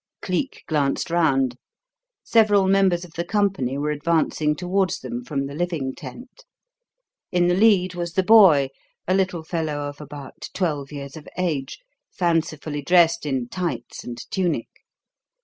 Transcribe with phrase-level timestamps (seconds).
[0.23, 1.57] Cleek glanced round.
[2.23, 6.43] Several members of the company were advancing towards them from the "living tent."
[7.31, 8.69] In the lead was the boy,
[9.07, 11.77] a little fellow of about twelve years of age,
[12.11, 14.69] fancifully dressed in tights and tunic.